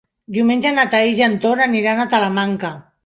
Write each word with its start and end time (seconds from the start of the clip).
Diumenge 0.37 0.71
na 0.77 0.85
Thaís 0.95 1.21
i 1.21 1.25
en 1.27 1.35
Ton 1.43 1.61
aniran 1.67 2.03
a 2.05 2.07
Talamanca. 2.15 2.73